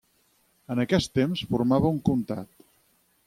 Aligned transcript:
En 0.75 0.81
aquest 0.83 1.11
temps 1.19 1.45
formava 1.53 1.93
un 1.97 1.99
comtat. 2.09 2.67